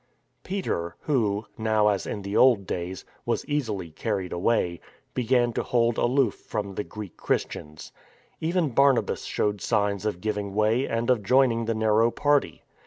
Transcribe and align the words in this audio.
Peter, 0.43 0.95
who— 1.01 1.45
now, 1.59 1.87
as 1.89 2.07
in 2.07 2.23
the 2.23 2.35
old 2.35 2.65
days— 2.65 3.05
was 3.27 3.45
easily 3.45 3.91
carried 3.91 4.33
away, 4.33 4.81
began 5.13 5.53
to 5.53 5.61
hold 5.61 5.95
aloof 5.99 6.33
from 6.33 6.73
the 6.73 6.83
Greek 6.83 7.15
Christians. 7.17 7.91
Even 8.39 8.69
Barnabas 8.71 9.25
showed 9.25 9.61
signs 9.61 10.03
of 10.03 10.19
giving 10.19 10.55
way, 10.55 10.87
and 10.87 11.11
of 11.11 11.21
joining 11.21 11.65
the 11.65 11.75
narrow 11.75 12.09
party. 12.09 12.63